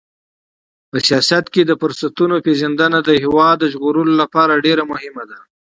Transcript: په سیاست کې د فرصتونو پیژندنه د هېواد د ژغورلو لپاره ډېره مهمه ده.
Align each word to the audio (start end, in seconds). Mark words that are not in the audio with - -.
په 0.89 0.97
سیاست 1.07 1.45
کې 1.53 1.61
د 1.65 1.71
فرصتونو 1.81 2.35
پیژندنه 2.45 2.97
د 3.03 3.09
هېواد 3.23 3.55
د 3.59 3.65
ژغورلو 3.73 4.13
لپاره 4.21 4.61
ډېره 4.65 4.83
مهمه 4.91 5.23
ده. 5.29 5.39